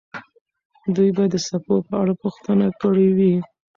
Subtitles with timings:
[0.95, 3.33] دوی به د څپو په اړه پوښتنه کړې وي.